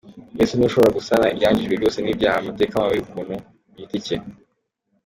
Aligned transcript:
Yesu 0.39 0.53
niwe 0.53 0.69
ushobora 0.69 0.97
gusana 0.97 1.31
ibyangijwe 1.33 1.73
byose 1.79 1.97
n’Ibyaha, 2.01 2.37
amateka 2.39 2.81
mabi, 2.81 2.99
umuntu 3.09 3.33
ku 3.71 3.73
giti 3.79 3.97
ke. 4.05 4.15